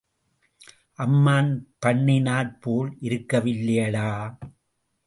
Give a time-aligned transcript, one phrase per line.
[0.99, 1.51] அம்மான்
[1.85, 4.09] பண்ணினாற் போல் இருக்க வில்லையடா.